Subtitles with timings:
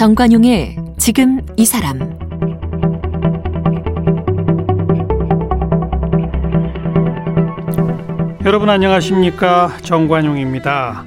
[0.00, 1.98] 정관용의 지금 이 사람
[8.46, 11.04] 여러분 안녕하십니까 정관용입니다.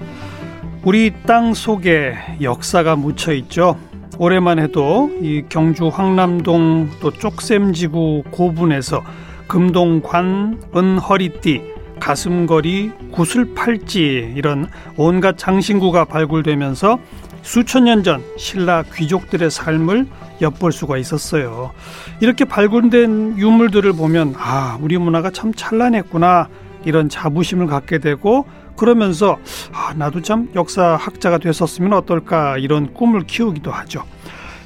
[0.83, 3.79] 우리 땅 속에 역사가 묻혀 있죠.
[4.19, 9.01] 올해만 해도 이 경주 황남동 또 쪽샘지구 고분에서
[9.47, 11.63] 금동관, 은허리띠,
[11.99, 16.99] 가슴걸이, 구슬팔찌 이런 온갖 장신구가 발굴되면서
[17.43, 20.07] 수천 년 전 신라 귀족들의 삶을
[20.41, 21.71] 엿볼 수가 있었어요.
[22.19, 26.47] 이렇게 발굴된 유물들을 보면 아, 우리 문화가 참 찬란했구나
[26.85, 29.37] 이런 자부심을 갖게 되고 그러면서
[29.71, 34.03] 아, 나도 참 역사학자가 됐었으면 어떨까 이런 꿈을 키우기도 하죠.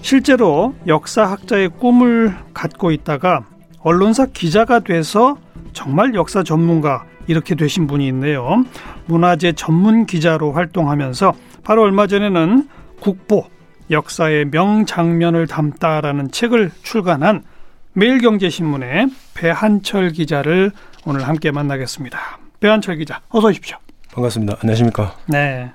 [0.02, 3.44] 실제로 역사학자의 꿈을 갖고 있다가
[3.81, 5.38] 언론사 기자가 돼서
[5.73, 8.64] 정말 역사 전문가 이렇게 되신 분이 있네요.
[9.05, 11.33] 문화재 전문 기자로 활동하면서
[11.68, 12.66] 바로 얼마 전에는
[13.02, 13.44] 국보
[13.92, 17.44] 역사의 명장면을 담다라는 책을 출간한
[17.92, 20.72] 매일경제신문의 배한철 기자를
[21.06, 22.18] 오늘 함께 만나겠습니다.
[22.62, 23.76] 배한철 기자, 어서 오십시오.
[24.14, 24.56] 반갑습니다.
[24.62, 25.14] 안녕하십니까?
[25.26, 25.70] 네.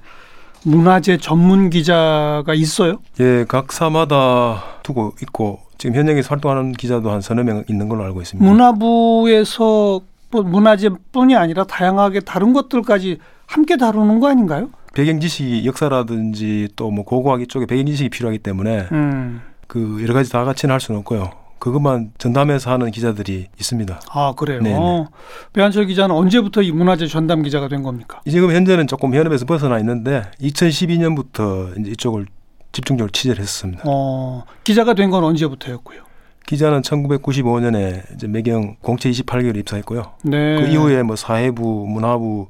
[0.65, 3.03] 문화재 전문 기자가 있어요?
[3.21, 8.23] 예, 각 사마다 두고 있고 지금 현장에서 활동하는 기자도 한 서너 명 있는 걸로 알고
[8.23, 8.51] 있습니다.
[8.51, 14.71] 문화부에서 뭐 문화재뿐이 아니라 다양하게 다른 것들까지 함께 다루는 거 아닌가요?
[14.95, 19.41] 배경 지식이 역사라든지 또 뭐 고고학 이쪽에 배경 지식이 필요하기 때문에 음.
[19.67, 21.31] 그 여러 가지 다 같이는 할 수는 없고요.
[21.59, 24.01] 그것만 전담해서 하는 기자들이 있습니다.
[24.11, 24.61] 아 그래요.
[24.61, 25.07] 네네.
[25.53, 28.21] 배한철 기자는 언제부터 이 문화재 전담 기자가 된 겁니까?
[28.29, 32.27] 지금 현재는 조금 현업에서 벗어나 있는데 2012년부터 이제 이쪽을
[32.73, 33.83] 집중적으로 취재를 했었습니다.
[33.87, 36.03] 어, 기자가 된 건 언제부터였고요?
[36.47, 40.03] 기자는 1995년에 이제 매경 공채 28개월 입사했고요.
[40.25, 40.61] 네.
[40.61, 42.49] 그 이후에 뭐 사회부, 문화부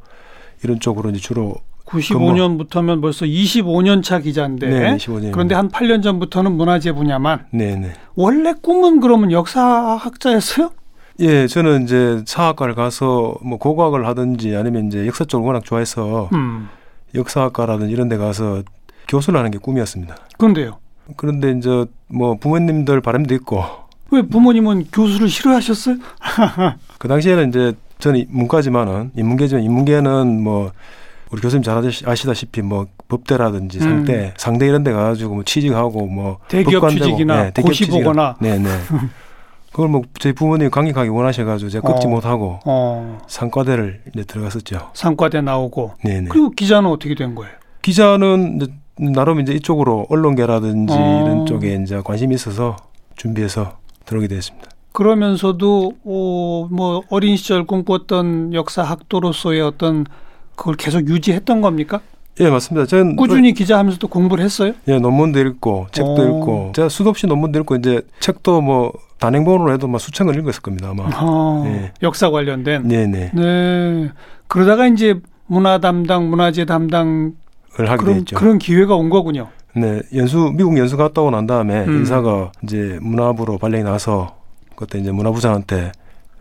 [0.64, 1.56] 이런 쪽으로 이제 주로
[1.92, 5.32] 95년부터면 벌써 25년 차 기자인데 네, 15년.
[5.32, 7.92] 그런데 한 8년 전부터는 문화재 분야만 네, 네.
[8.14, 10.70] 원래 꿈은 그러면 역사학자였어요?
[11.20, 16.68] 예, 저는 이제 사학과를 가서 뭐 고고학을 하든지 아니면 이제 역사 쪽을 워낙 좋아해서 음.
[17.14, 18.62] 역사학과라든지 이런 데 가서
[19.08, 20.16] 교수를 하는 게 꿈이었습니다.
[20.38, 20.78] 그런데요.
[21.16, 23.62] 그런데 이제 뭐 부모님들 바람도 있고
[24.10, 25.96] 왜 부모님은 교수를 싫어하셨어요?
[26.98, 30.72] 그 당시에는 이제 저는 문과지만은 인문계지만 인문계는 뭐
[31.32, 33.82] 우리 교수님 잘 아시- 아시다시피 뭐 법대라든지 음.
[33.82, 38.04] 상대 상대 이런 데 가가지고 뭐 취직하고 뭐 대기업 법관되고, 취직이나 대기업 고시 취직이나.
[38.04, 38.36] 보거나.
[38.40, 38.68] 네네
[39.70, 42.10] 그걸 뭐 저희 부모님이 강력하게 원하셔가지고 제가 꺾지 어.
[42.10, 44.90] 못하고 어, 상과대를 이제 들어갔었죠.
[44.92, 46.28] 상과대 나오고 네네.
[46.28, 47.54] 그리고 기자는 어떻게 된 거예요?
[47.80, 48.72] 기자는 이제
[49.14, 51.22] 나름 이제 이쪽으로 언론계라든지 어.
[51.24, 52.76] 이런 쪽에 이제 관심이 있어서
[53.16, 54.68] 준비해서 들어오게 됐습니다.
[54.92, 60.04] 그러면서도 어, 뭐 어린 시절 꿈꿨던 역사 학도로서의 어떤
[60.62, 62.00] 그걸 계속 유지했던 겁니까?
[62.38, 62.86] 예 맞습니다.
[62.86, 64.74] 저는 꾸준히 기자하면서도 공부를 했어요?
[64.86, 66.24] 예 논문도 읽고 책도 어.
[66.24, 70.62] 읽고 제가 수도 없이 논문도 읽고 이제 책도 뭐 단행본으로 해도 막 수천 권 읽었을
[70.62, 71.10] 겁니다 아마.
[71.16, 71.92] 어, 네.
[72.00, 72.86] 역사 관련된.
[72.86, 73.32] 네네.
[73.34, 74.10] 네.
[74.46, 77.32] 그러다가 이제 문화 담당, 문화재 담당
[77.80, 78.36] 을 하게 그런 됐죠.
[78.36, 79.48] 그런 기회가 온 거군요.
[79.74, 81.98] 네 연수 미국 연수 갔다 오고 난 다음에 음.
[81.98, 84.36] 인사가 이제 문화부로 발령이 나서
[84.76, 85.90] 그때 이제 문화부장한테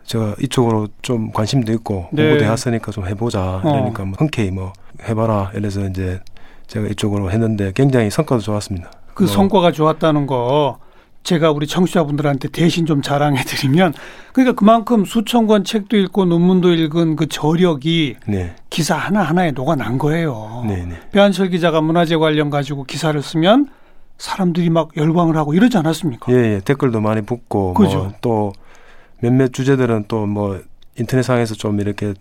[0.04, 2.24] 제가 이쪽으로 좀 관심도 있고 네.
[2.24, 3.60] 공부도 해왔으니까 좀 해보자 어.
[3.62, 6.20] 그러니까 뭐 흔쾌히 뭐 해봐라 이래서 이제
[6.66, 8.90] 제가 이쪽으로 했는데 굉장히 성과도 좋았습니다.
[9.14, 10.78] 그 뭐, 성과가 좋았다는 거
[11.22, 13.94] 제가 우리 청취자분들한테 대신 좀 자랑해 드리면
[14.32, 20.64] 그러니까 그만큼 수천 권 책도 읽고 논문도 읽은 그 저력이 네, 기사 하나하나에 녹아난 거예요.
[20.66, 21.00] 네, 네.
[21.12, 23.68] 배한철 기자가 문화재 관련 가지고 기사를 쓰면
[24.18, 26.32] 사람들이 막 열광을 하고 이러지 않았습니까?
[26.32, 27.98] 예, 예, 댓글도 많이 붙고 그죠.
[27.98, 28.52] 뭐 또
[29.22, 30.60] 몇몇 주제들은 또 뭐
[30.98, 32.12] 인터넷상에서 좀 이렇게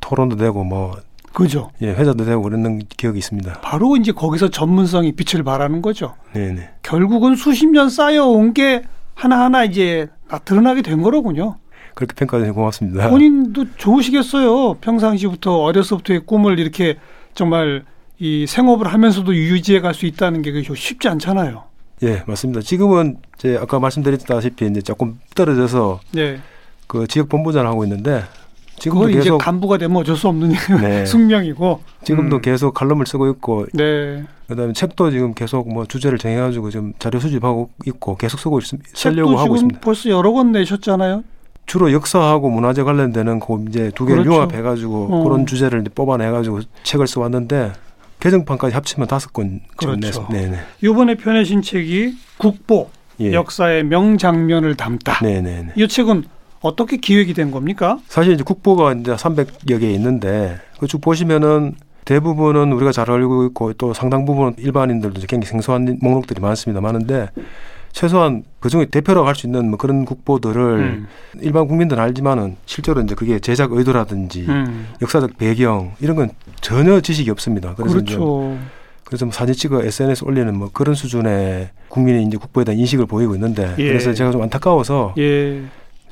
[0.00, 0.96] 토론도 되고 뭐
[1.34, 1.70] 그죠.
[1.82, 3.60] 예, 회자도 되고 그런 기억이 있습니다.
[3.60, 6.14] 바로 이제 거기서 전문성이 빛을 발하는 거죠.
[6.32, 6.70] 네, 네.
[6.82, 11.56] 결국은 수십 년 쌓여온 게 하나하나 이제 나- 드러나게 된 거로군요.
[11.94, 13.10] 그렇게 평가해 고맙습니다.
[13.10, 14.74] 본인도 좋으시겠어요.
[14.80, 16.96] 평상시부터 어려서부터의 꿈을 이렇게
[17.34, 17.84] 정말
[18.18, 21.64] 이 생업을 하면서도 유지해 갈 수 있다는 게 그게 쉽지 않잖아요.
[22.02, 22.60] 예, 맞습니다.
[22.60, 26.38] 지금은 이제 아까 말씀드렸다시피 이제 조금 떨어져서 네.
[26.86, 28.22] 그 지역 본부장을 하고 있는데
[28.78, 31.04] 지금도 그건 이제 계속 간부가 되면 어쩔 수 없는 네.
[31.06, 31.80] 숙명이고.
[32.04, 32.42] 지금도 음.
[32.42, 34.24] 계속 칼럼을 쓰고 있고 네.
[34.48, 39.30] 그다음에 책도 지금 계속 뭐 주제를 정해가지고 지금 자료 수집하고 있고 계속 쓰고 있, 쓰려고
[39.30, 39.80] 책도 하고 지금 있습니다.
[39.80, 41.24] 벌써 여러 권 내셨잖아요.
[41.64, 44.36] 주로 역사하고 문화재 관련되는 그 이제 두 개를 그렇죠.
[44.36, 45.24] 융합해가지고 어.
[45.24, 47.72] 그런 주제를 뽑아내가지고 책을 써왔는데
[48.26, 50.26] 개정판까지 합치면 다섯 권 그렇죠.
[50.30, 50.58] 네네.
[50.82, 52.90] 이번에 펴내신 책이 국보
[53.20, 53.32] 예.
[53.32, 55.20] 역사의 명장면을 담다.
[55.22, 55.72] 네네네.
[55.76, 56.24] 이 책은
[56.60, 57.98] 어떻게 기획이 된 겁니까?
[58.08, 61.74] 사실 이제 국보가 이제 300여 개 있는데 그쭉 보시면은
[62.04, 66.80] 대부분은 우리가 잘 알고 있고 또 상당 부분은 일반인들도 굉장히 생소한 목록들이 많습니다.
[66.80, 67.28] 많은데
[67.96, 71.06] 최소한 그 중에 대표라고 할 수 있는 뭐 그런 국보들을 음.
[71.40, 74.88] 일반 국민들은 알지만은 실제로 이제 그게 제작 의도라든지 음.
[75.00, 76.28] 역사적 배경 이런 건
[76.60, 77.74] 전혀 지식이 없습니다.
[77.74, 78.58] 그래서 그렇죠.
[79.04, 83.34] 그래서 뭐 사진 찍어 SNS 올리는 뭐 그런 수준의 국민의 이제 국보에 대한 인식을 보이고
[83.34, 83.88] 있는데 예.
[83.88, 85.62] 그래서 제가 좀 안타까워서 예.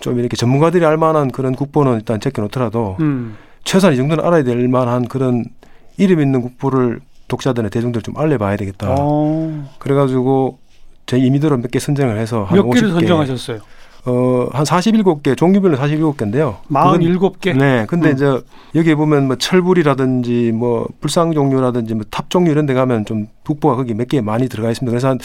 [0.01, 3.37] 좀 이렇게 전문가들이 알 만한 그런 국보는 일단 제껴놓더라도 음.
[3.65, 5.45] 최소한 이 정도는 알아야 될 만한 그런
[5.99, 8.95] 이름 있는 국보를 독자들의 대중들 좀 알려봐야 되겠다.
[8.99, 9.71] 어.
[9.79, 10.59] 그래가지고
[11.07, 13.59] 제 임의대로 몇 개 선정을 해서 한몇 개를 50개, 선정하셨어요?
[14.07, 16.57] 어, 한 47개, 종류별로 47개인데요.
[16.71, 17.57] 47개.
[17.57, 17.87] 네.
[17.89, 18.15] 근데 음.
[18.15, 18.41] 이제
[18.75, 23.77] 여기에 보면 뭐 철불이라든지 뭐 불상 종류라든지 뭐 탑 종류 이런 데 가면 좀 국보가
[23.77, 24.91] 거기 몇 개 많이 들어가 있습니다.
[24.91, 25.19] 그래서 한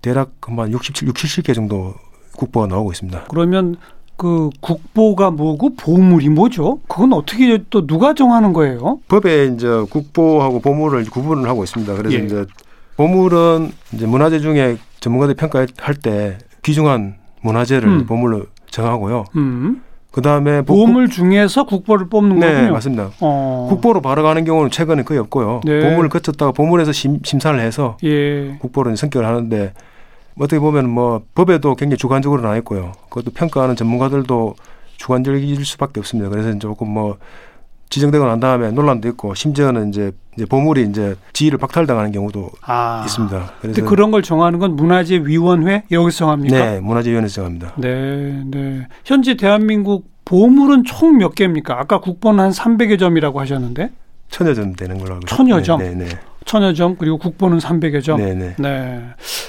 [0.00, 1.94] 대략 한 67, 6, 70개 정도
[2.36, 3.24] 국보가 나오고 있습니다.
[3.28, 3.76] 그러면
[4.16, 6.78] 그 국보가 뭐고 보물이 뭐죠?
[6.88, 9.00] 그건 어떻게 또 누가 정하는 거예요?
[9.08, 11.94] 법에 이제 국보하고 보물을 구분을 하고 있습니다.
[11.94, 12.24] 그래서 예.
[12.24, 12.46] 이제
[12.96, 18.06] 보물은 이제 문화재 중에 전문가들이 평가할 때 귀중한 문화재를 음.
[18.06, 19.24] 보물로 정하고요.
[19.36, 19.82] 음.
[20.10, 22.72] 그 다음에 보물 중에서 국보를 뽑는 네 거군요.
[22.72, 23.10] 맞습니다.
[23.20, 23.66] 어.
[23.68, 25.60] 국보로 바로 가는 경우는 최근에 거의 없고요.
[25.64, 25.80] 네.
[25.80, 28.56] 보물을 거쳤다가 보물에서 심, 심사를 해서 예.
[28.60, 29.72] 국보로 선결을 하는데
[30.38, 32.92] 어떻게 보면 뭐 법에도 굉장히 주관적으로 나와 있고요.
[33.08, 34.54] 그것도 평가하는 전문가들도
[34.98, 36.30] 주관적일 수밖에 없습니다.
[36.30, 37.18] 그래서 조금 뭐
[37.94, 43.02] 지정되고 난 다음에 논란도 있고 심지어는 이제, 이제 보물이 이제 지위를 박탈당하는 경우도 아.
[43.06, 43.52] 있습니다.
[43.60, 46.56] 그래서 그런 걸 정하는 건 문화재위원회 여기서 정합니까?
[46.56, 47.72] 네 문화재위원회에서 정합니다.
[47.76, 48.88] 네, 네.
[49.04, 51.78] 현재 대한민국 보물은 총 몇 개입니까?
[51.78, 53.92] 아까 국보는 한 300여 점이라고 하셨는데
[54.30, 55.62] 천여 점 되는 걸로 알고 천여 있습니다.
[55.62, 55.78] 점?
[55.78, 56.10] 네, 네,
[56.46, 58.16] 천여 점 그리고 국보는 300여 점.
[58.18, 59.04] 네, 네, 네.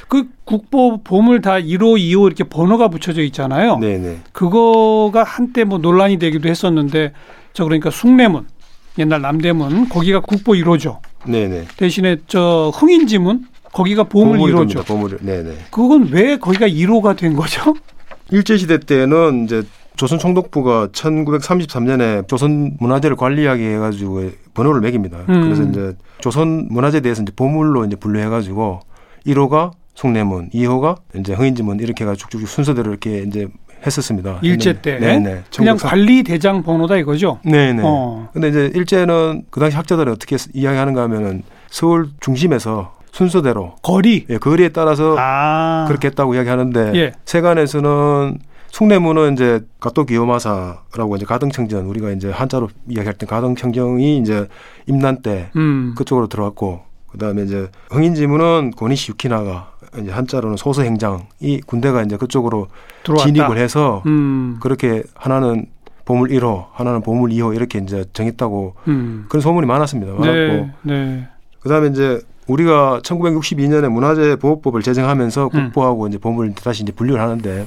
[0.07, 3.79] 그 국보 보물 다 1호, 2호 이렇게 번호가 붙여져 있잖아요.
[3.79, 7.11] 네, 네, 그거가 한때 뭐 논란이 되기도 했었는데
[7.55, 8.45] 저 그러니까 숭례문
[8.99, 10.99] 옛날 남대문 거기가 국보 1호죠.
[11.25, 11.65] 네, 네.
[11.77, 14.57] 대신에 저 흥인지문 거기가 보물 보물이 1호죠.
[14.57, 14.83] 겁니다.
[14.83, 15.57] 보물, 네, 네.
[15.71, 17.73] 그건 왜 거기가 1호가 된 거죠?
[18.29, 19.63] 일제 시대 때는 이제
[19.95, 25.19] 조선 총독부가 1933년에 조선 문화재를 관리하게 해가지고 번호를 매깁니다.
[25.29, 25.41] 음.
[25.41, 28.81] 그래서 이제 조선 문화재에 대해서 이제 보물로 이제 분류해가지고
[29.27, 33.47] 1호가 숭례문, 2호가 이제 흥인지문 이렇게 해가지고 쭉쭉 순서대로 이렇게 이제
[33.85, 34.39] 했었습니다.
[34.41, 35.43] 일제 때 네네.
[35.55, 37.39] 그냥 관리 대장 번호다 이거죠.
[37.43, 37.81] 네네.
[37.83, 38.29] 어.
[38.33, 44.25] 근데 이제 일제는 그 당시 학자들은 어떻게 이야기하는가 하면은 서울 중심에서 순서대로 거리.
[44.29, 45.85] 예, 거리에 따라서 아.
[45.87, 47.11] 그렇게 했다고 이야기하는데 예.
[47.25, 48.39] 세간에서는
[48.71, 54.49] 숭례문은 이제 가토 기요마사라고 이제 가등청정 우리가 이제 한자로 이야기할 때 가등청정이 이제
[54.85, 55.95] 임난 때 음.
[55.97, 56.81] 그쪽으로 들어왔고
[57.15, 59.71] 그다음에 이제 흥인지문은 고니시 유키나가
[60.01, 62.67] 이제 한자로는 소서행장이 군대가 이제 그쪽으로
[63.03, 63.25] 들어왔다.
[63.25, 64.57] 진입을 해서 음.
[64.61, 65.67] 그렇게 하나는
[66.03, 69.25] 보물 1호, 하나는 보물 2호 이렇게 이제 정했다고 음.
[69.29, 70.13] 그런 소문이 많았습니다.
[70.13, 70.73] 많았고 네.
[70.83, 71.27] 네.
[71.61, 75.49] 그다음에 이제 우리가 1962년에 문화재 보호법을 제정하면서 음.
[75.49, 77.65] 국보하고 이제 보물 다시 이제 분류를 하는데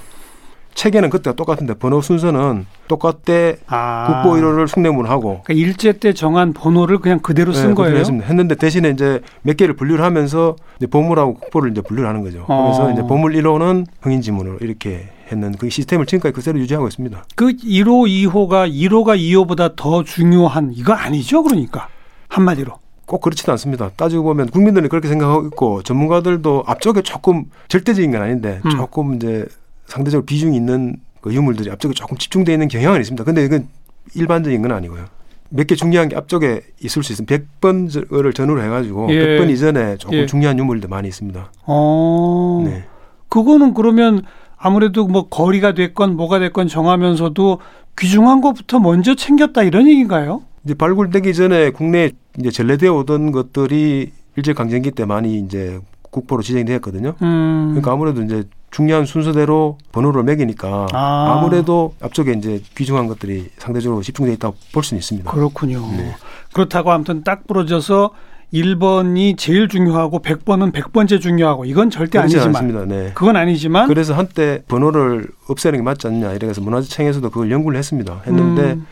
[0.79, 4.23] 체계는 그때가 똑같은데 번호 순서는 똑같대 아.
[4.23, 7.97] 국보 1호를 숭례문하고 그러니까 일제 때 정한 번호를 그냥 그대로 쓴 네, 거예요.
[7.97, 8.25] 했습니다.
[8.29, 12.45] 했는데 대신에 이제 몇 개를 분류를 하면서 이제 보물하고 국보를 이제 분류를 하는 거죠.
[12.47, 12.63] 어.
[12.63, 17.25] 그래서 이제 보물 1호는 흥인지문으로 이렇게 했는 그 시스템을 지금까지 그대로 유지하고 있습니다.
[17.35, 21.43] 그 1호, 2호가 1호가 2호보다 더 중요한 이거 아니죠?
[21.43, 21.89] 그러니까
[22.29, 22.75] 한마디로.
[23.05, 23.91] 꼭 그렇지도 않습니다.
[23.97, 28.71] 따지고 보면 국민들이 그렇게 생각하고 있고 전문가들도 앞쪽에 조금 절대적인 건 아닌데 음.
[28.71, 29.47] 조금 이제
[29.89, 33.25] 상대적으로 비중이 있는 그 유물들이 앞쪽에 조금 집중되어 있는 경향은 있습니다.
[33.25, 33.67] 근데 이건
[34.15, 35.07] 일반적인 건 아니고요.
[35.51, 37.35] 몇 개 중요한 게 앞쪽에 있을 수 있습니다.
[37.61, 39.39] 100번을 전후로 해가지고 예.
[39.39, 40.27] 100번 이전에 조금 예.
[40.27, 41.51] 중요한 유물들 많이 있습니다.
[41.67, 42.63] 어.
[42.67, 42.85] 네.
[43.31, 44.23] 그거는 그러면
[44.59, 47.61] 아무래도 뭐 거리가 됐건 뭐가 됐건 정하면서도
[47.99, 50.43] 귀중한 것부터 먼저 챙겼다 이런 얘기인가요?
[50.65, 55.81] 이제 발굴되기 전에 국내에 이제 전래되어 오던 것들이 일제 강점기 때 많이 이제
[56.11, 57.15] 국보로 지정이 되었거든요.
[57.23, 57.69] 음.
[57.71, 61.39] 그러니까 아무래도 이제 중요한 순서대로 번호를 매기니까 아.
[61.39, 61.41] 아.
[61.43, 65.31] 무래도 앞쪽에 이제 귀중한 것들이 상대적으로 집중돼 있다고 볼 수는 있습니다.
[65.31, 65.81] 그렇군요.
[65.97, 66.15] 네.
[66.53, 68.11] 그렇다고 아무튼 딱 부러져서
[68.53, 72.85] 1번이 제일 중요하고 100번은 100번째 중요하고 이건 절대 아니지만 않습니다.
[72.87, 73.11] 네.
[73.15, 78.23] 그건 아니지만 그래서 한때 번호를 없애는 게 맞지 않냐 이래서 문화재청에서도 그걸 연구를 했습니다.
[78.27, 78.87] 했는데 음,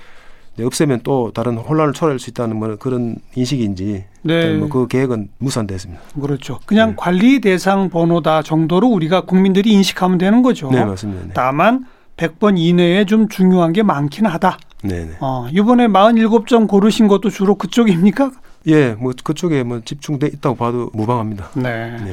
[0.65, 4.55] 없애면 또 다른 혼란을 초래할 수 있다는 뭐 그런 인식인지 네.
[4.55, 6.03] 뭐그 계획은 무산됐습니다.
[6.21, 6.59] 그렇죠.
[6.67, 6.95] 그냥 네.
[6.97, 10.71] 관리 대상 번호다 정도로 우리가 국민들이 인식하면 되는 거죠.
[10.71, 11.27] 네 맞습니다.
[11.27, 11.31] 네.
[11.35, 11.87] 다만
[12.17, 14.59] 100번 이내에 좀 중요한 게 많긴 하다.
[14.83, 15.13] 네, 네.
[15.21, 18.31] 어, 이번에 47점 고르신 것도 주로 그쪽입니까?
[18.69, 21.51] 예, 뭐 그쪽에 뭐 집중돼 있다고 봐도 무방합니다.
[21.55, 21.97] 네.
[22.03, 22.13] 네.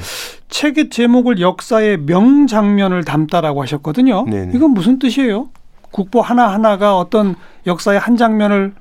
[0.49, 4.25] 책의 제목을 역사의 명장면을 담다라고 하셨거든요.
[4.25, 4.51] 네네.
[4.55, 5.49] 이건 무슨 뜻이에요?
[5.93, 7.35] 국보 하나하나가 어떤
[7.65, 8.73] 역사의 한 장면을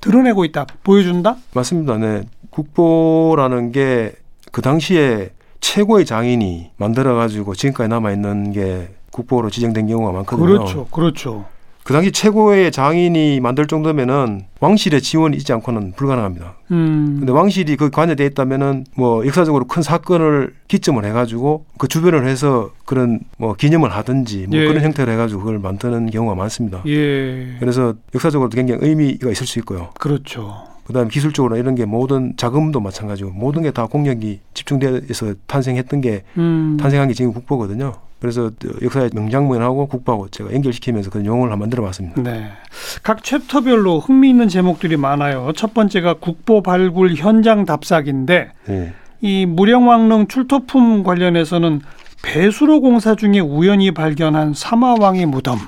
[0.00, 1.36] 드러내고 있다, 보여준다.
[1.54, 1.96] 맞습니다.
[1.98, 2.24] 네.
[2.50, 5.30] 국보라는 게 그 당시에
[5.60, 10.46] 최고의 장인이 만들어 가지고 지금까지 남아 있는 게 국보로 지정된 경우가 많거든요.
[10.46, 11.44] 그렇죠, 그렇죠.
[11.84, 16.54] 그 당시 최고의 장인이 만들 정도면은 왕실의 지원이 있지 않고는 불가능합니다.
[16.70, 22.70] 음, 근데 왕실이 그 관여돼 있다면은 뭐 역사적으로 큰 사건을 기점을 해가지고 그 주변을 해서
[22.86, 24.66] 그런 뭐 기념을 하든지 뭐 예.
[24.66, 26.82] 그런 형태로 해가지고 그걸 만드는 경우가 많습니다.
[26.86, 29.90] 예, 그래서 역사적으로도 굉장히 의미가 있을 수 있고요.
[30.00, 30.54] 그렇죠.
[30.86, 36.78] 그다음에 기술적으로 이런 게 모든 자금도 마찬가지고 모든 게 다 공력이 집중돼서 탄생했던 게 음,
[36.80, 37.92] 탄생한 게 지금 국보거든요.
[38.24, 38.50] 그래서
[38.80, 42.22] 역사의 명장면하고 국보하고 제가 연결시키면서 그런 용어를 한번 만들어 봤습니다.
[42.22, 42.52] 네.
[43.02, 45.52] 각 챕터별로 흥미있는 제목들이 많아요.
[45.54, 48.94] 첫 번째가 국보 발굴 현장 답사기인데 네.
[49.20, 51.82] 이 무령왕릉 출토품 관련해서는
[52.22, 55.58] 배수로 공사 중에 우연히 발견한 사마왕의 무덤.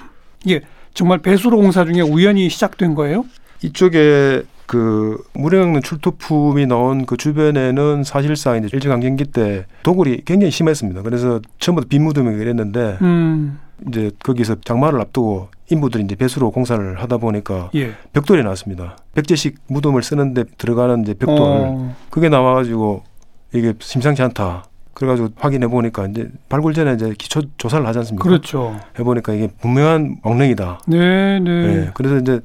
[0.47, 0.63] 이게
[0.95, 3.27] 정말 배수로 공사 중에 우연히 시작된 거예요?
[3.63, 11.03] 이쪽에 그 무령릉 출토품이 나온 그 주변에는 사실상 이제 일제강점기 때 도굴이 굉장히 심했습니다.
[11.03, 13.59] 그래서 처음부터 빈무덤이 그랬는데 음,
[13.89, 17.93] 이제 거기서 장마를 앞두고 인부들이 이제 배수로 공사를 하다 보니까 예.
[18.13, 18.97] 벽돌이 나왔습니다.
[19.15, 23.03] 백제식 무덤을 쓰는데 들어가는 이제 벽돌 어, 그게 나와가지고
[23.55, 24.65] 이게 심상치 않다.
[24.95, 28.25] 그래가지고 확인해 보니까 이제 발굴 전에 이제 기초 조사를 하지 않습니까?
[28.25, 28.81] 그렇죠.
[28.99, 30.81] 해보니까 이게 분명한 왕릉이다.
[30.87, 31.51] 네, 네.
[31.51, 32.41] 예, 그래서 이제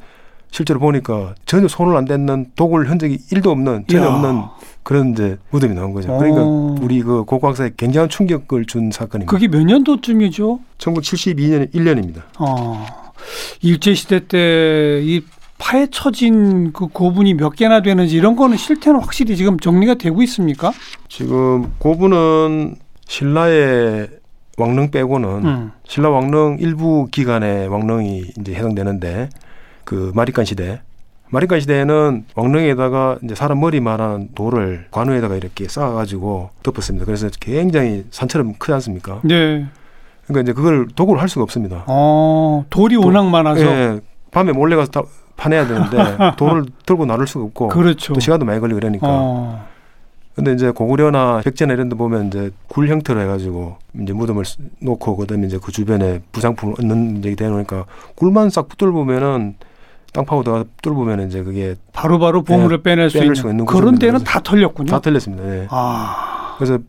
[0.52, 4.14] 실제로 보니까 전혀 손을 안 댔는 도굴 흔적이 일도 없는 전혀 이야.
[4.14, 4.42] 없는
[4.84, 6.10] 그런 이제 무덤이 나온 거죠.
[6.18, 6.76] 그러니까 어.
[6.82, 9.32] 우리 그 고고학사에 굉장한 충격을 준 사건입니다.
[9.32, 10.60] 그게 몇 년도쯤이죠?
[10.78, 12.22] 1972년 1년입니다.
[12.40, 12.86] 어,
[13.62, 15.22] 일제 시대 때 이
[15.58, 20.72] 파헤쳐진 그 고분이 몇 개나 되는지 이런 거는 실태는 확실히 지금 정리가 되고 있습니까?
[21.08, 22.76] 지금 고분은
[23.08, 24.10] 신라의
[24.58, 25.72] 왕릉 빼고는 음.
[25.88, 29.30] 신라 왕릉 일부 기간의 왕릉이 이제 해당되는데
[29.84, 30.82] 그 마리간 시대
[31.30, 37.06] 마리간 시대에는 왕릉에다가 이제 사람 머리만한 돌을 관우에다가 이렇게 쌓아가지고 덮었습니다.
[37.06, 39.22] 그래서 굉장히 산처럼 크지 않습니까?
[39.24, 39.66] 네.
[40.28, 41.84] 그러니까 이제 그걸 도구를 할 수가 없습니다.
[41.88, 43.62] 어, 돌이 또- 워낙 많아서.
[43.62, 44.00] 예,
[44.32, 45.04] 밤에 몰래 가서 다
[45.38, 45.98] 파내야 되는데
[46.38, 48.14] 돌을 들고 나를 수가 없고 그렇죠.
[48.14, 49.08] 또 시간도 많이 걸리고 그러니까.
[49.10, 49.66] 어,
[50.36, 55.16] 근데 이제 고구려나 백제나 이런 데 보면 이제 굴 형태로 해가지고 이제 무덤을 쓰- 놓고
[55.18, 57.86] 그다음에 이제 그 주변에 부상품을 얹는 이제 되놓으니까
[58.16, 59.56] 굴만 싹 붙들 보면은
[60.14, 63.98] 땅 파고 다뚫 보면은 이제 그게 바로바로 보물을 빼낼 수 네, 있는, 있는 그런.
[63.98, 64.90] 데는 다 털렸군요.
[64.90, 65.44] 다 틀렸습니다.
[65.48, 65.68] 예.
[65.70, 66.80] 아, 그래서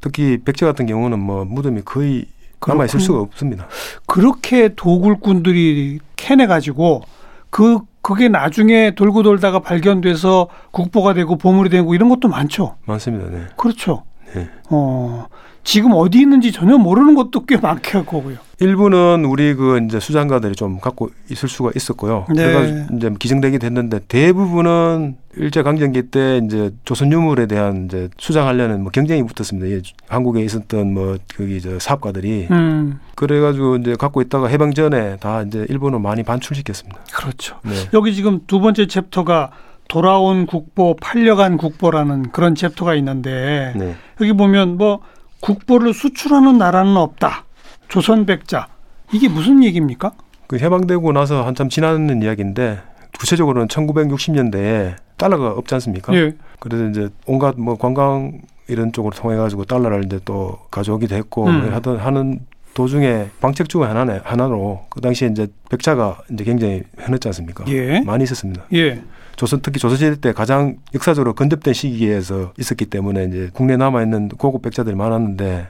[0.00, 2.26] 특히 백제 같은 경우는 뭐 무덤이 거의
[2.64, 3.00] 남아 있을.
[3.00, 3.66] 수가 없습니다.
[4.06, 7.02] 그렇게 도굴꾼들이 캐내 가지고
[7.50, 12.76] 그 그게 나중에 돌고 돌다가 발견돼서 국보가 되고 보물이 되고 이런 것도 많죠.
[12.86, 13.30] 많습니다.
[13.30, 13.44] 네.
[13.56, 14.04] 그렇죠.
[14.34, 14.48] 네.
[14.70, 15.26] 어,
[15.64, 18.36] 지금 어디 있는지 전혀 모르는 것도 꽤 많겠고요.
[18.58, 22.26] 일부는 우리 그 이제 수장가들이 좀 갖고 있을 수가 있었고요.
[22.34, 22.52] 네.
[22.52, 28.90] 그래서 이제 기증되게 됐는데 대부분은 일제 강점기 때 이제 조선 유물에 대한 이제 수장하려는 뭐
[28.92, 29.68] 경쟁이 붙었습니다.
[29.70, 35.42] 예, 한국에 있었던 뭐 거기 저 사업가들이 음, 그래가지고 이제 갖고 있다가 해방 전에 다
[35.42, 37.00] 이제 일본으로 많이 반출시켰습니다.
[37.12, 37.56] 그렇죠.
[37.64, 37.72] 네.
[37.94, 39.50] 여기 지금 두 번째 챕터가
[39.88, 43.96] 돌아온 국보, 팔려간 국보라는 그런 챕터가 있는데 네.
[44.20, 45.00] 여기 보면 뭐
[45.42, 47.44] 국보를 수출하는 나라는 없다.
[47.88, 48.68] 조선 백자.
[49.12, 50.12] 이게 무슨 얘기입니까?
[50.46, 52.80] 그 해방되고 나서 한참 지나는 이야기인데
[53.18, 56.14] 구체적으로는 1960년대에 달러가 없지 않습니까?
[56.14, 56.34] 예.
[56.58, 61.62] 그래서 이제 온갖 뭐 관광 이런 쪽으로 통해 가지고 달러를 이제 또 가져오기도 했고 음.
[61.62, 62.40] 뭐 하던 하는
[62.74, 67.64] 도중에 방책 중 하나네 하나로 그 당시에 이제 백자가 이제 굉장히 흔했지 않습니까?
[67.68, 68.00] 예.
[68.00, 68.64] 많이 있었습니다.
[68.72, 69.02] 예.
[69.36, 74.62] 조선 특히 조선시대 때 가장 역사적으로 건접된 시기에서 있었기 때문에 이제 국내에 남아 있는 고급
[74.62, 75.68] 백자들이 많았는데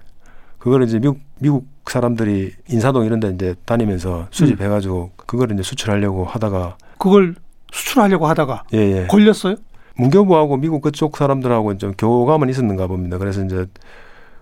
[0.58, 6.24] 그걸 이제 미국 미국 사람들이 인사동 이런 데 이제 다니면서 수집해 가지고 그걸 이제 수출하려고
[6.24, 7.34] 하다가 그걸
[7.72, 9.06] 수출하려고 하다가 예 예.
[9.06, 9.56] 걸렸어요?
[9.96, 13.18] 문교부하고 미국 그쪽 사람들하고 좀 교감은 있었는가 봅니다.
[13.18, 13.66] 그래서 이제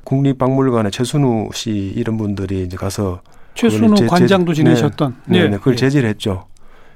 [0.05, 3.21] 국립박물관의 최순우 씨 이런 분들이 이제 가서
[3.55, 5.17] 최순우 제- 관장도 지내셨던.
[5.27, 5.49] 네, 예.
[5.49, 5.77] 네, 그걸 예.
[5.77, 6.47] 제지를 했죠.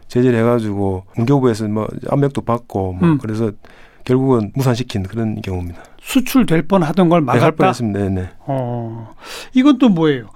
[0.09, 3.19] 제지를 해가지고 문교부에서 뭐 압력도 받고 뭐 음.
[3.19, 3.51] 그래서
[4.05, 5.83] 결국은 무산시킨 그런 경우입니다.
[6.03, 7.57] 수출될 뻔하던 걸 네, 할 막았다.
[7.57, 8.01] 뻔했습니다.
[8.01, 8.31] 네, 네.
[8.41, 9.15] 어,
[9.55, 10.29] 이건 또 뭐예요?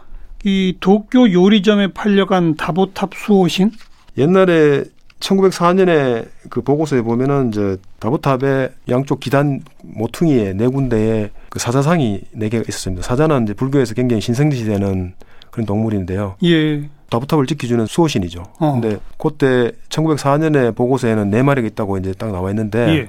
[0.45, 3.73] 이 도쿄 요리점에 팔려간 다보탑 수호신?
[4.17, 4.85] 옛날에
[5.21, 12.65] 1904년에 그 보고서에 보면은 이제 다보탑의 양쪽 기단 모퉁이에 네 군데에 그 사자상이 네 개가
[12.69, 13.03] 있었습니다.
[13.03, 15.15] 사자는 이제 불교에서 굉장히 신성시되는
[15.51, 16.37] 그런 동물인데요.
[16.45, 16.89] 예.
[17.11, 18.43] 다보탑을 지켜주는 수호신이죠.
[18.59, 18.73] 어.
[18.73, 23.09] 근데 그때 1904년에 보고서에는 네 마리가 있다고 이제 딱 나와 있는데 예.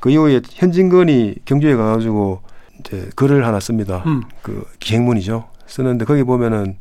[0.00, 2.40] 그 이후에 현진건이 경주에 가가지고
[2.80, 4.02] 이제 글을 하나 씁니다.
[4.06, 4.22] 음.
[4.42, 5.44] 그 기행문이죠.
[5.66, 6.76] 쓰는데 거기 보면은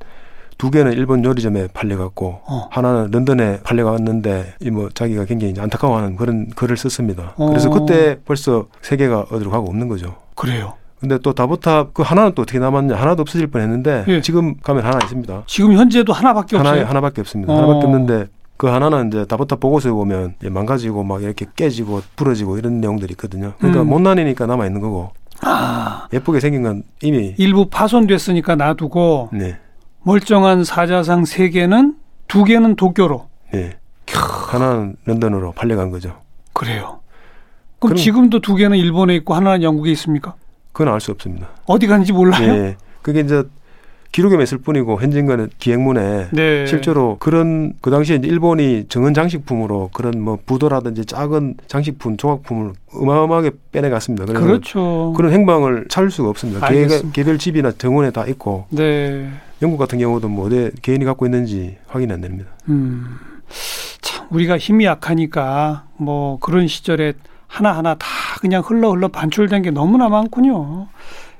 [0.58, 2.68] 두 개는 일본 요리점에 팔려갔고 어.
[2.72, 7.34] 하나는 런던에 팔려갔는데 이 뭐 자기가 굉장히 이제 안타까워하는 그런 글을 썼습니다.
[7.38, 7.50] 어.
[7.50, 10.16] 그래서 그때 벌써 세 개가 어디로 가고 없는 거죠.
[10.36, 10.74] 그래요.
[11.00, 14.22] 근데 또 다보탑 그 하나는 또 어떻게 남았냐 하나도 없어질 뻔했는데 예.
[14.22, 15.44] 지금 가면 하나 있습니다.
[15.46, 16.86] 지금 현재도 하나밖에 하나 없어요.
[16.86, 17.54] 하나밖에 없습니다.
[17.54, 17.58] 어.
[17.58, 18.26] 하나밖에 없는데
[18.58, 23.54] 그 하나는 이제 다보탑 보고서에 보면 망가지고 막 이렇게 깨지고 부러지고 이런 내용들이 있거든요.
[23.60, 23.90] 그러니까 음.
[23.90, 25.12] 못 나뉘니까 남아 있는 거고
[25.44, 29.60] 아, 예쁘게 생긴 건 이미 일부 파손됐으니까 놔두고 네,
[30.02, 31.96] 멀쩡한 사자상 세 개는
[32.28, 33.28] 두 개는 도쿄로.
[33.54, 33.78] 네.
[34.50, 36.16] 하나는 런던으로 팔려간 거죠.
[36.54, 37.02] 그래요.
[37.80, 40.34] 그럼 그럼- 지금도 두 개는 일본에 있고 하나는 영국에 있습니까?
[40.78, 41.48] 그건 알 수 없습니다.
[41.66, 42.54] 어디 갔는지 몰라요?
[42.54, 43.44] 예, 그게 이제
[44.12, 46.66] 기록에만 있을 뿐이고 현진과는 기행문에 네.
[46.68, 54.26] 실제로 그런 그 당시에 일본이 정은 장식품으로 그런 뭐 부도라든지 작은 장식품 조각품을 어마어마하게 빼내갔습니다.
[54.26, 55.14] 그렇죠.
[55.18, 56.70] 그런 행방을 찾을 수가 없습니다.
[56.70, 56.88] 개.
[57.12, 59.32] 개별 집이나 정원에 다 있고 네.
[59.64, 62.52] 영국 같은 경우도 뭐 어디 개인이 갖고 있는지 확인이 안 됩니다.
[62.70, 63.18] 음.
[64.02, 67.14] 참 우리가 힘이 약하니까 뭐 그런 시절에
[67.48, 68.08] 하나하나 다
[68.42, 70.88] 그냥 흘러 흘러 반출된 게 너무나 많군요.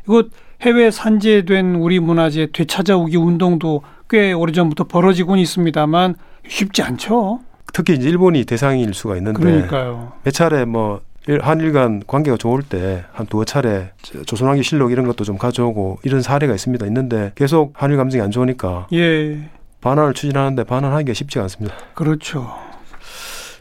[0.06, 0.24] 이거
[0.62, 6.16] 해외 산재된 우리 문화재 되찾아오기 운동도 꽤 오래전부터 벌어지곤 있습니다만
[6.48, 7.40] 쉽지 않죠.
[7.74, 10.14] 특히 이제 일본이 대상일 수가 있는데 그러니까요.
[10.24, 14.92] 몇 차례 뭐 일- 한일 간 관계가 좋을 때 한 두어 차례 저- 조선왕기 실록
[14.92, 16.86] 이런 것도 좀 가져오고 이런 사례가 있습니다.
[16.88, 19.50] 있는데 계속 한일 감정이 안 좋으니까 예.
[19.82, 21.76] 반환을 추진하는데 반환하기가 쉽지가 않습니다.
[21.94, 22.48] 그렇죠.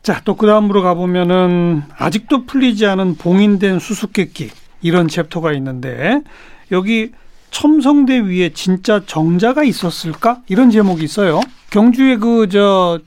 [0.06, 6.20] 자, 또 그 다음으로 가보면은 아직도 풀리지 않은 봉인된 수수께끼 이런 챕터가 있는데
[6.70, 7.10] 여기
[7.50, 10.42] 첨성대 위에 진짜 정자가 있었을까?
[10.46, 11.40] 이런 제목이 있어요.
[11.70, 13.00] 경주의 그 저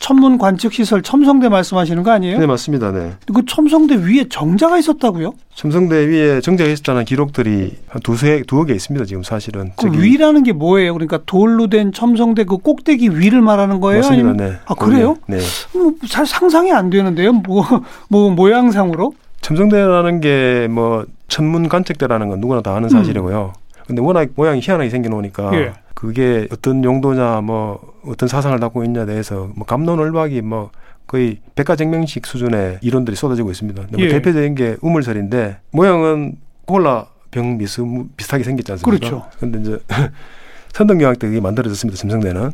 [0.00, 2.38] 천문 관측 시설 첨성대 말씀하시는 거 아니에요?
[2.38, 2.90] 네 맞습니다.
[2.90, 3.12] 네.
[3.32, 5.34] 그 첨성대 위에 정자가 있었다고요?
[5.54, 9.04] 첨성대 위에 정자가 있었다는 기록들이 한 두세 두어 개 있습니다.
[9.04, 10.94] 지금 사실은 그 위라는 게 뭐예요?
[10.94, 14.00] 그러니까 돌로 된 첨성대 그 꼭대기 위를 말하는 거예요?
[14.00, 14.28] 맞습니다.
[14.30, 14.56] 아니면 네.
[14.64, 15.16] 아, 그래요?
[15.26, 15.38] 네.
[15.74, 17.32] 뭐, 잘 상상이 안 되는데요.
[17.34, 17.62] 뭐,
[18.08, 19.12] 뭐 모양상으로?
[19.42, 23.52] 첨성대라는 게 뭐 천문 관측대라는 건 누구나 다 아는 사실이고요.
[23.86, 25.54] 근데 워낙 모양이 희한하게 생겨놓으니까 음.
[25.54, 25.72] 예.
[25.94, 30.70] 그게 어떤 용도냐 뭐 어떤 사상을 갖고 있냐에 대해서 뭐 감론을박이 뭐
[31.06, 33.86] 거의 백과쟁명식 수준의 이론들이 쏟아지고 있습니다.
[33.90, 34.08] 뭐 예.
[34.08, 37.82] 대표적인 게 우물설인데 모양은 콜라 병 비스,
[38.16, 38.98] 비슷하게 생겼지 않습니까?
[38.98, 39.28] 그렇죠.
[39.38, 39.78] 근데 이제
[40.72, 41.98] 선덕여왕 때 그게 만들어졌습니다.
[41.98, 42.52] 첨성대는.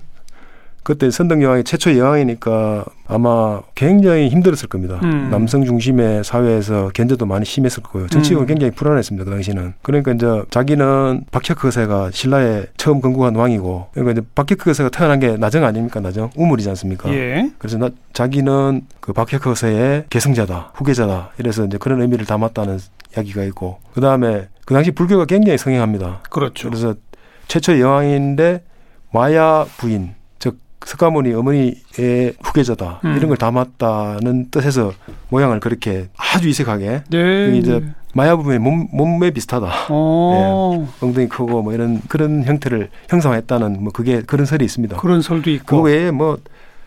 [0.86, 5.00] 그때 선덕 여왕이 최초 여왕이니까 아마 굉장히 힘들었을 겁니다.
[5.02, 5.30] 음.
[5.32, 8.06] 남성 중심의 사회에서 견제도 많이 심했을 거예요.
[8.06, 8.46] 정치가 음.
[8.46, 9.24] 굉장히 불안했습니다.
[9.24, 9.74] 그 당시는.
[9.82, 15.36] 그러니까 이제 자기는 박혁 거세가 신라에 처음 건국한 왕이고 그러니까 이제 박혁 거세가 태어난 게
[15.36, 15.98] 나정 아닙니까?
[15.98, 17.12] 나정 우물이지 않습니까?
[17.12, 17.50] 예.
[17.58, 21.32] 그래서 나, 자기는 그 박혁 거세의 계승자다, 후계자다.
[21.38, 22.78] 이래서 이제 그런 의미를 담았다는
[23.16, 26.20] 이야기가 있고 그 다음에 그 당시 불교가 굉장히 성행합니다.
[26.30, 26.70] 그렇죠.
[26.70, 26.94] 그래서
[27.48, 28.62] 최초 여왕인데
[29.10, 30.25] 마야 부인 즉
[30.86, 33.16] 석가모니 어머니의 후계자다 음.
[33.16, 34.92] 이런 걸 담았다는 뜻에서
[35.30, 37.56] 모양을 그렇게 아주 이색하게 네.
[37.58, 43.92] 이제 마야 부인의 몸, 몸매 비슷하다 어, 엉덩이 크고 뭐 이런 그런 형태를 형성했다는 뭐
[43.92, 44.96] 그게 그런 설이 있습니다.
[44.96, 45.80] 그런 설도 그 있고.
[45.82, 46.38] 외에 뭐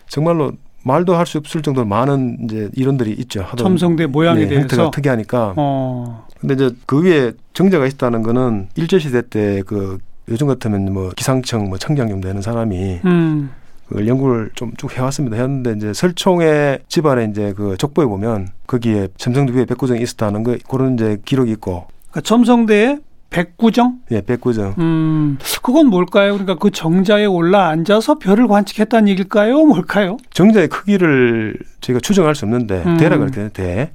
[0.08, 3.42] 정말로 말도 할 수 없을 정도로 많은 이제 이론들이 있죠.
[3.42, 4.90] 하도 첨성대 모양에 네, 형태가 대해서.
[4.90, 9.98] 특이하니까 어, 근데 이제 그 위에 정자가 있다는 거는 일제 시대 때 그
[10.30, 13.50] 요즘 같으면 뭐 기상청 뭐 청장님 되는 사람이 음,
[13.94, 15.36] 연구를 좀 쭉 해왔습니다.
[15.36, 20.94] 했는데 이제 설총의 집안에 이제 그 족보에 보면 거기에 첨성도 위에 백구정이 있었다는 거 그런
[20.94, 22.98] 이제 기록이 있고 그러니까 첨성대에
[23.30, 23.98] 백구정.
[24.10, 26.32] 예 백구정 음, 그건 뭘까요?
[26.32, 29.64] 그러니까 그 정자에 올라 앉아서 별을 관측했다는 얘기일까요?
[29.66, 30.16] 뭘까요?
[30.32, 32.96] 정자의 크기를 저희가 추정할 수 없는데 음.
[32.96, 33.90] 대라 그렇게 대.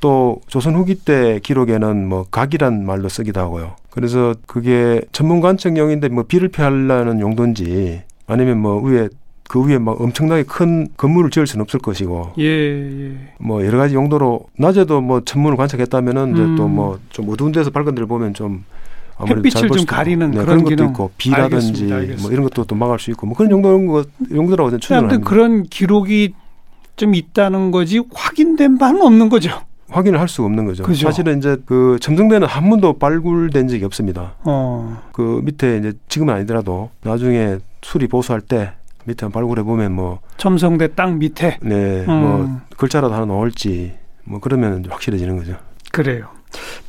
[0.00, 3.76] 또 조선 후기 때 기록에는 뭐 각이란 말도 쓰기도 하고요.
[3.90, 9.08] 그래서 그게 전문 관측용인데 뭐 비를 피하려는 용도인지 아니면 뭐 위에
[9.48, 13.12] 그 위에 막 엄청나게 큰 건물을 지을 수는 없을 것이고 예, 예.
[13.38, 16.56] 뭐 여러 가지 용도로 낮에도 뭐 천문을 관측했다면은 이제 음.
[16.56, 18.64] 또뭐 좀 어두운 데서 밝은 데를 보면 좀
[19.28, 20.30] 햇빛을 좀 가리는.
[20.30, 20.90] 네, 그런 그런 것도 기능.
[20.90, 22.22] 있고 비라든지 알겠습니다, 알겠습니다.
[22.22, 25.20] 뭐 이런 것도 또 막을 수 있고 뭐 그런 정도는 거 용도라고 저는 추정을 아무튼.
[25.20, 26.34] 그런 기록이
[26.96, 29.50] 좀 있다는 거지 확인된 바는 없는 거죠.
[29.88, 30.82] 확인을 할 수가 없는 거죠.
[30.82, 31.06] 그죠.
[31.06, 34.34] 사실은 이제 그 첨성대는 한 번도 발굴된 적이 없습니다.
[34.42, 38.72] 어, 그 밑에 이제 지금은 아니더라도 나중에 수리 보수할 때
[39.04, 41.58] 밑에 발굴해 보면 뭐 첨성대 땅 밑에.
[41.62, 42.20] 네, 음.
[42.20, 45.56] 뭐 글자라도 하나 넣을지 뭐 그러면 확실해지는 거죠.
[45.92, 46.28] 그래요.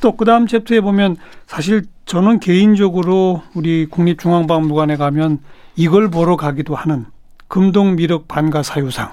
[0.00, 5.40] 또 그다음 챕터에 보면 사실 저는 개인적으로 우리 국립중앙박물관에 가면
[5.74, 7.06] 이걸 보러 가기도 하는
[7.48, 9.12] 금동 미륵 반가 사유상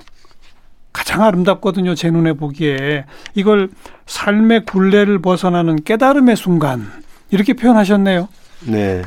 [0.92, 1.96] 가장 아름답거든요.
[1.96, 3.70] 제 눈에 보기에 이걸
[4.06, 6.86] 삶의 굴레를 벗어나는 깨달음의 순간
[7.32, 8.30] 이렇게 표현하셨네요.
[8.68, 9.02] 네.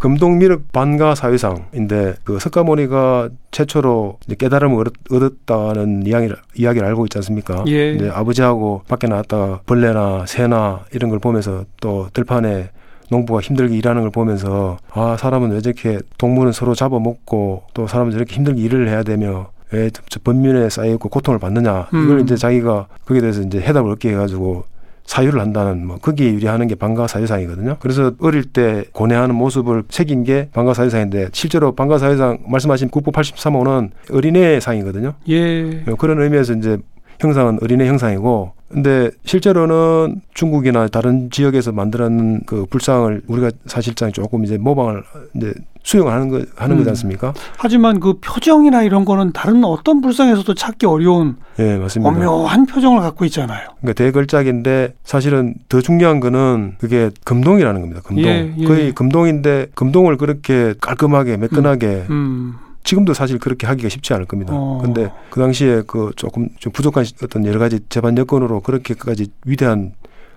[0.00, 7.64] 금동 미륵 반가 사회상인데 그 석가모니가 최초로 깨달음을 얻었, 다는 이야기를, 이야기를 알고 있지 않습니까?
[7.68, 7.92] 예.
[7.92, 12.70] 이제 아버지하고 밖에 나왔다가 벌레나 새나 이런 걸 보면서 또 들판에
[13.10, 18.34] 농부가 힘들게 일하는 걸 보면서 아 사람은 왜 저렇게 동물은 서로 잡아먹고 또 사람은 저렇게
[18.34, 19.90] 힘들게 일을 해야 되며 왜
[20.24, 22.20] 번민에 쌓여 있고 고통을 받느냐 이걸 음.
[22.20, 24.64] 이제 자기가 거기에 대해서 이제 해답을 얻게 해가지고
[25.04, 27.76] 사유를 한다는 뭐 거기에 유리하는 게 방가 사유상이거든요.
[27.80, 33.90] 그래서 어릴 때 고뇌하는 모습을 새긴 게 방가 사유상인데 실제로 방가 사유상 말씀하신 국보 83호는
[34.12, 35.14] 어린애 상이거든요.
[35.28, 35.84] 예.
[35.98, 36.78] 그런 의미에서 이제
[37.18, 44.58] 형상은 어린애 형상이고 근데 실제로는 중국이나 다른 지역에서 만들어낸 그 불상을 우리가 사실상 조금 이제
[44.58, 45.02] 모방을
[45.34, 46.78] 이제 수용을 하는 거 하는 음.
[46.78, 47.32] 거지 않습니까?
[47.56, 52.10] 하지만 그 표정이나 이런 거는 다른 어떤 불상에서도 찾기 어려운 예, 맞습니다.
[52.10, 53.68] 오묘한 표정을 갖고 있잖아요.
[53.80, 58.00] 그러니까 대걸작인데 사실은 더 중요한 거는 그게 금동이라는 겁니다.
[58.04, 58.24] 금동.
[58.24, 58.64] 예, 예.
[58.64, 62.54] 거의 금동인데 금동을 그렇게 깔끔하게 매끈하게 음.
[62.82, 64.52] 지금도 사실 그렇게 하기가 쉽지 않을 겁니다.
[64.54, 64.78] 어.
[64.82, 69.92] 근데 그 당시에 그 조금 좀 부족한 시- 어떤 여러 가지 재반 여건으로 그렇게까지 위대한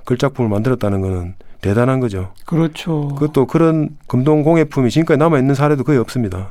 [0.06, 2.34] 걸작품을 만들었다는 거는 대단한 거죠.
[2.46, 3.08] 그렇죠.
[3.16, 6.50] 그것도 그런 금동 공예품이 지금까지 남아 있는 사례도 거의 없습니다.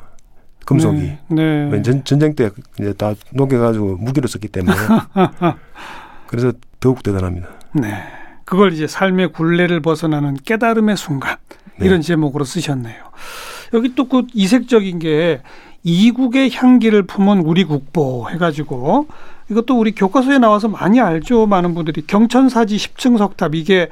[0.65, 0.99] 금속이.
[0.99, 1.19] 네.
[1.29, 1.69] 네.
[1.71, 4.75] 왜 전, 전쟁 때 이제 다 녹여가지고 무기로 썼기 때문에.
[6.27, 7.49] 그래서 더욱 대단합니다.
[7.75, 8.03] 네.
[8.45, 11.37] 그걸 이제 삶의 굴레를 벗어나는 깨달음의 순간
[11.79, 11.87] 네.
[11.87, 12.97] 이런 제목으로 쓰셨네요.
[13.75, 15.41] 여기 또 그 이색적인 게
[15.85, 19.09] 이국의 향기를 품은 우리 국보 해가지고
[19.51, 21.47] 이것도 우리 교과서에 나와서 많이 알죠.
[21.47, 23.89] 많은 분들이 경천사지 10층 석탑 이게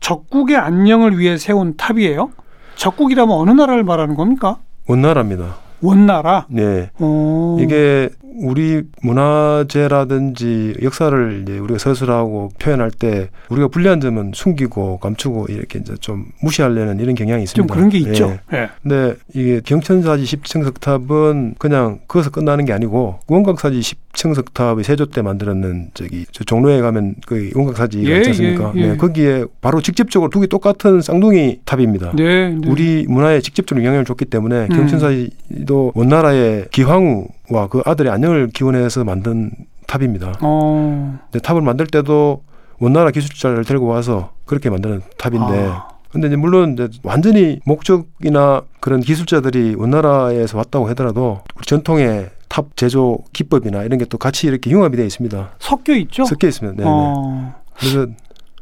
[0.00, 2.30] 적국의 안녕을 위해 세운 탑이에요.
[2.76, 4.56] 적국이라면 어느 나라를 말하는 겁니까?
[4.88, 5.56] 원나라입니다.
[5.82, 6.46] 원나라.
[6.48, 6.90] 네.
[6.98, 7.56] 어.
[7.60, 8.10] 이게
[8.42, 15.94] 우리 문화재라든지 역사를 이제 우리가 서술하고 표현할 때 우리가 불리한 점은 숨기고 감추고 이렇게 이제
[16.00, 17.74] 좀 무시하려는 이런 경향이 좀 있습니다.
[17.74, 18.38] 그런 게 있죠.
[18.52, 18.56] 예.
[18.56, 18.68] 예.
[18.82, 25.22] 근데 이게 경천사지 10층 석탑은 그냥 거기서 끝나는 게 아니고 원각사지 10층 석탑이 세조 때
[25.22, 28.72] 만들었는 저기 저 종로에 가면 그 원각사지가 예, 있지 않습니까?
[28.76, 28.86] 예, 예.
[28.88, 32.12] 네, 거기에 바로 직접적으로 두 개 똑같은 쌍둥이 탑입니다.
[32.16, 32.68] 네, 네.
[32.68, 34.76] 우리 문화에 직접적으로 영향을 줬기 때문에 음.
[34.76, 39.52] 경천사지도 원나라의 기황후와 그 아들의 안녕을 기원해서 만든
[39.86, 40.34] 탑입니다.
[40.40, 41.18] 어.
[41.30, 42.42] 근데 탑을 만들 때도
[42.78, 45.88] 원나라 기술자를 데리고 와서 그렇게 만드는 탑인데 아.
[46.10, 53.18] 근데 이제 물론 이제 완전히 목적이나 그런 기술자들이 원나라에서 왔다고 하더라도 우리 전통의 탑 제조
[53.32, 55.52] 기법이나 이런 게 또 같이 이렇게 융합이 되어 있습니다.
[55.60, 56.24] 섞여 있죠.
[56.24, 56.76] 섞여 있습니다.
[56.76, 56.90] 네, 네.
[56.92, 57.54] 어.
[57.78, 58.06] 그래서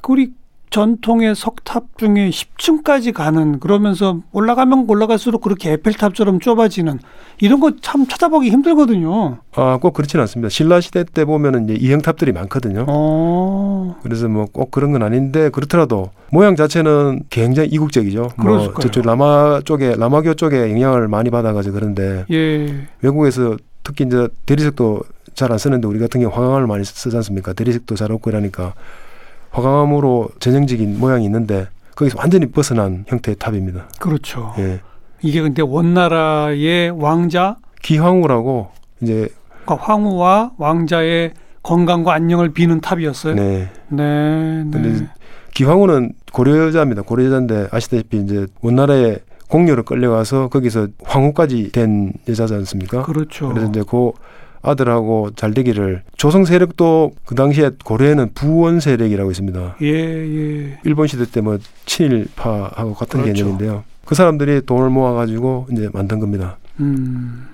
[0.06, 0.32] 우리
[0.70, 6.98] 전통의 석탑 중에 10층까지 가는 그러면서 올라가면 올라갈수록 그렇게 에펠탑처럼 좁아지는
[7.40, 9.38] 이런 거 참 찾아보기 힘들거든요.
[9.54, 10.50] 아 꼭 그렇지는 않습니다.
[10.50, 12.84] 신라 시대 때 보면은 이제 이형 탑들이 많거든요.
[12.86, 13.96] 어.
[14.02, 18.28] 그래서 뭐 꼭 그런 건 아닌데 그렇더라도 모양 자체는 굉장히 이국적이죠.
[18.36, 18.74] 뭐.
[18.74, 22.86] 저쪽 라마 쪽에 라마교 쪽에 영향을 많이 받아가지고 그런데 예.
[23.00, 23.56] 외국에서
[23.88, 25.00] 특히 이제 대리석도
[25.34, 27.54] 잘 안 쓰는데 우리 같은 경우 화강암을 많이 쓰지 않습니까?
[27.54, 28.74] 대리석도 잘 없고 이러니까
[29.50, 33.88] 화강암으로 전형적인 모양이 있는데 거기서 완전히 벗어난 형태의 탑입니다.
[33.98, 34.52] 그렇죠.
[34.58, 34.80] 예.
[35.22, 38.68] 이게 근데 원나라의 왕자 기황후라고
[39.00, 39.28] 이제
[39.64, 43.34] 그러니까 황후와 왕자의 건강과 안녕을 비는 탑이었어요.
[43.34, 43.70] 네.
[43.88, 44.70] 네 네.
[44.70, 45.06] 근데
[45.54, 47.02] 기황후는 고려여자입니다.
[47.02, 49.18] 고려여자인데 아시다시피 이제 원나라에
[49.48, 53.02] 공료로 끌려가서 거기서 황후까지 된 여자지 않습니까?
[53.02, 53.48] 그렇죠.
[53.48, 54.12] 그래서 이제 그
[54.60, 59.76] 아들하고 잘 되기를 조성 세력도 그 당시에 고려에는 부원 세력이라고 있습니다.
[59.82, 60.78] 예, 예.
[60.84, 63.34] 일본 시대 때 뭐 친일파하고 같은 그렇죠.
[63.44, 63.84] 개념인데요.
[64.04, 66.58] 그 사람들이 돈을 모아가지고 이제 만든 겁니다.
[66.80, 67.46] 음.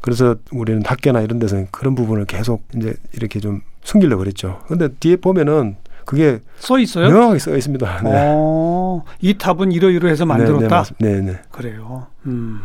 [0.00, 4.60] 그래서 우리는 학계나 이런 데서는 그런 부분을 계속 이제 이렇게 좀 숨기려고 그랬죠.
[4.68, 7.10] 근데 뒤에 보면은 그게 써 있어요?
[7.10, 8.00] 명확하게 써 있습니다.
[8.04, 8.10] 네.
[8.14, 10.84] 어, 이 탑은 이러이러해서 만들었다.
[10.98, 11.38] 네, 네, 네, 네.
[11.50, 12.06] 그래요.
[12.24, 12.60] 음.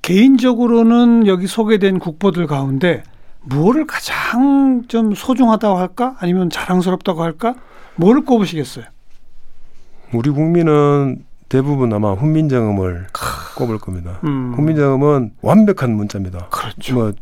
[0.00, 3.02] 개인적으로는 여기 소개된 국보들 가운데
[3.42, 6.16] 무엇을 가장 좀 소중하다고 할까?
[6.18, 7.54] 아니면 자랑스럽다고 할까?
[7.96, 8.84] 뭐를 꼽으시겠어요?
[10.12, 13.08] 우리 국민은 대부분 아마 훈민정음을
[13.56, 14.20] 꼽을 겁니다.
[14.24, 14.54] 음.
[14.54, 16.48] 훈민정음은 완벽한 문자입니다.
[16.50, 16.94] 그렇죠.
[16.94, 17.12] 뭐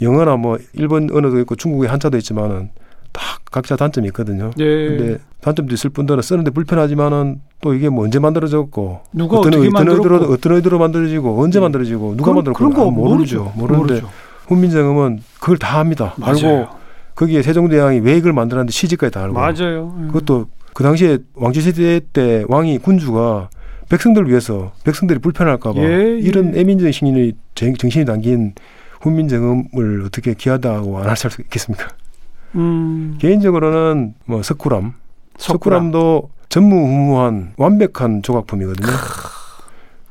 [0.00, 2.70] 영어나 뭐 일본 언어도 있고 중국의 한자도 있지만은
[3.12, 4.50] 다 각자 단점이 있거든요.
[4.58, 4.86] 예.
[4.88, 9.88] 근데 단점도 있을 뿐더러 쓰는데 불편하지만은 또 이게 뭐 언제 만들어졌고 누가 어떤 어떻게 어떤
[9.88, 11.62] 의도로 어떤 의도로 만들어지고 언제 음.
[11.62, 13.52] 만들어지고 누가 만들었고 그런 거 아, 모르죠.
[13.56, 14.10] 모르는데 모르죠.
[14.48, 16.14] 훈민정음은 그걸 다 합니다.
[16.16, 16.34] 맞아요.
[16.46, 16.68] 알고
[17.14, 19.94] 거기에 세종대왕이 왜 이걸 만들었는지 시지까지 다 알고 맞아요.
[19.96, 20.06] 음.
[20.08, 23.50] 그것도 그 당시에 왕조 시대 때 왕이 군주가
[23.90, 26.18] 백성들 을 위해서 백성들이 불편할까봐 예, 예.
[26.18, 28.54] 이런 애민정신이 정- 정신이 담긴
[29.02, 31.88] 훈민정음을 어떻게 귀하다고 안 할 수 있겠습니까?
[32.54, 33.16] 음.
[33.20, 34.94] 개인적으로는 뭐 석굴암,
[35.38, 35.38] 석굴암.
[35.38, 38.92] 석굴암 도 전무후무한 완벽한 조각품이거든요.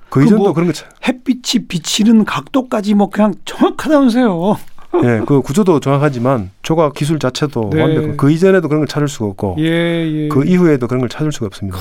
[0.09, 4.57] 그그 이전도 뭐- 그런 거 참- 햇빛이 비치는 각도까지 뭐 그냥 정확하다면서요.
[5.05, 7.81] 예, 그 구조도 정확하지만 조각 기술 자체도 네.
[7.81, 10.27] 완벽한 그 이전에도 그런 걸 찾을 수가 없고 예, 예.
[10.27, 11.77] 그 이후에도 그런 걸 찾을 수가 없습니다.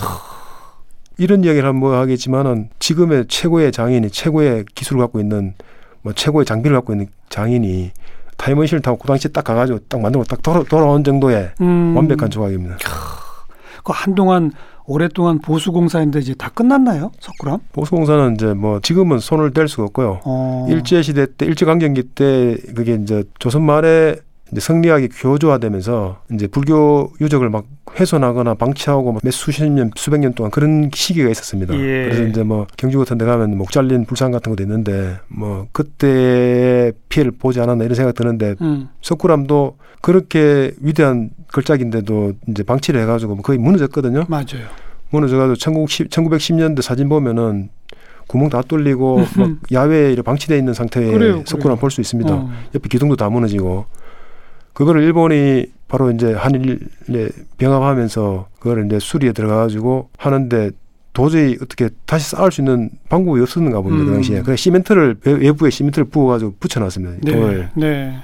[1.18, 5.54] 이런 이야기를 하면 뭐 하겠지만은 지금의 최고의 장인이 최고의 기술을 갖고 있는
[6.02, 7.90] 뭐 최고의 장비를 갖고 있는 장인이
[8.40, 12.78] 타임머신을 타고 그 당시에 딱 가가지고 딱 만들고 딱 돌아, 돌아온 정도의 음, 완벽한 조각입니다.
[13.84, 14.52] 그 한동안
[14.86, 17.12] 오랫동안 보수 공사인데 이제 다 끝났나요?
[17.20, 17.60] 석굴암?
[17.72, 20.20] 보수공사는 이제 뭐 지금은 손을 댈 수가 없고요.
[20.24, 20.66] 어.
[20.70, 24.16] 일제 시대 때 일제 강점기 때 그게 이제 조선 말에
[24.52, 27.64] 이제 성리학이 교조화되면서 이제 불교 유적을 막
[27.98, 31.74] 훼손하거나 방치하고 몇 수십 년 수백 년 동안 그런 시기가 있었습니다.
[31.74, 32.04] 예.
[32.04, 36.92] 그래서 이제 뭐 경주 같은 데 가면 목 잘린 불상 같은 것도 있는데 뭐 그때
[37.08, 38.88] 피해를 보지 않았나 이런 생각 드는데 음.
[39.02, 44.24] 석굴암도 그렇게 위대한 걸작인데도 이제 방치를 해가지고 거의 무너졌거든요.
[44.28, 44.66] 맞아요.
[45.10, 47.68] 무너져가지고 1910, 1910년대 사진 보면은
[48.28, 51.78] 구멍 다 뚫리고 막 야외에 방치돼 있는 상태의 석굴암.
[51.78, 52.32] 볼 수 있습니다.
[52.32, 52.50] 어.
[52.74, 53.86] 옆에 기둥도 다 무너지고
[54.72, 57.28] 그거를 일본이 바로 이제 한일에
[57.58, 60.70] 병합하면서 그거를 이제 수리에 들어가가지고 하는데
[61.12, 64.14] 도저히 어떻게 다시 쌓을 수 있는 방법이 없었는가 봅니다 그 음.
[64.14, 64.42] 당시에.
[64.42, 67.16] 그래서 시멘트를 외- 외부에 시멘트를 부어가지고 붙여놨습니다.
[67.24, 67.32] 네.
[67.32, 67.68] 돌.
[67.74, 68.16] 네.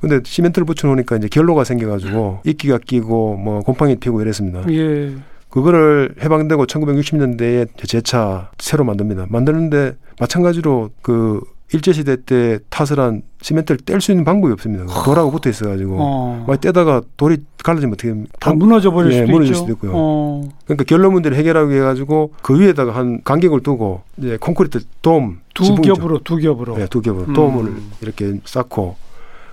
[0.00, 4.62] 근데 시멘트를 붙여놓으니까 이제 결로가 생겨가지고 이끼가 끼고 뭐 곰팡이 피고 이랬습니다.
[4.70, 5.14] 예.
[5.48, 9.26] 그거를 해방되고 1960년대에 재차 새로 만듭니다.
[9.30, 11.40] 만드는데 마찬가지로 그
[11.72, 14.84] 일제시대 때 탓을 한 시멘트를 뗄 수 있는 방법이 없습니다.
[15.04, 15.96] 돌하고 붙어 있어가지고.
[15.98, 16.44] 어.
[16.46, 19.60] 막 떼다가 돌이 갈라지면 어떻게 다 무너져 버릴 예, 수도 무너질 있죠.
[19.60, 19.92] 수도 있고요.
[19.94, 20.48] 어.
[20.64, 26.18] 그러니까 결론 문제를 해결하기 해가지고 그 위에다가 한 간격을 두고 이제 콘크리트 돔 두 겹으로
[26.18, 26.76] 두 겹으로.
[26.76, 27.32] 네, 두 겹으로 음.
[27.32, 27.72] 돔을
[28.02, 28.96] 이렇게 쌓고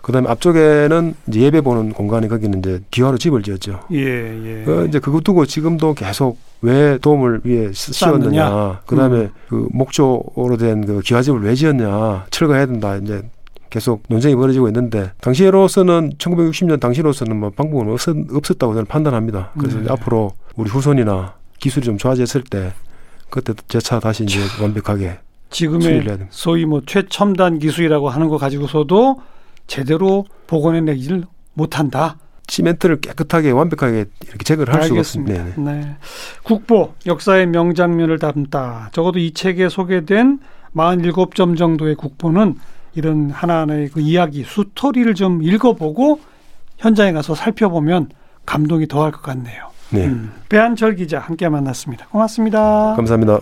[0.01, 3.81] 그다음에 앞쪽에는 이제 예배 보는 공간이 거기는 이제 기와로 집을 지었죠.
[3.91, 4.63] 예, 예.
[4.65, 6.97] 그 이제 그거 두고 지금도 계속 왜
[7.73, 8.19] 씌- 쌓느냐?
[8.19, 8.79] 씌웠느냐.
[8.85, 9.29] 그다음에 음.
[9.49, 12.25] 그 목조로 된 그 기와집을 왜 지었냐.
[12.31, 12.95] 철거해야 된다.
[12.97, 13.21] 이제
[13.69, 19.51] 계속 논쟁이 벌어지고 있는데 당시로서는 1960년 당시로서는 뭐 방법은 없었, 없었다고 저는 판단합니다.
[19.57, 19.85] 그래서 네.
[19.89, 22.73] 앞으로 우리 후손이나 기술이 좀 좋아졌을 때
[23.29, 25.19] 그때 재차 다시 이제 완벽하게
[25.51, 26.05] 지금의.
[26.31, 29.21] 소위 뭐 최첨단 기술이라고 하는 거 가지고서도
[29.71, 32.17] 제대로 복원해내지를 못한다.
[32.49, 35.41] 시멘트를 깨끗하게 완벽하게 이렇게 제거를 할 수가 알겠습니다.
[35.41, 35.61] 없습니다.
[35.61, 35.85] 네, 네.
[35.85, 35.95] 네.
[36.43, 38.89] 국보 역사의 명장면을 담다.
[38.91, 40.39] 적어도 이 책에 소개된
[40.75, 42.55] 47점 정도의 국보는
[42.95, 46.19] 이런 하나하나의 그 이야기, 수토리를 좀 읽어보고
[46.77, 48.09] 현장에 가서 살펴보면
[48.45, 49.69] 감동이 더할 것 같네요.
[49.91, 50.07] 네.
[50.07, 50.33] 음.
[50.49, 52.07] 배한철 기자 함께 만났습니다.
[52.07, 52.95] 고맙습니다.
[52.97, 53.39] 감사합니다.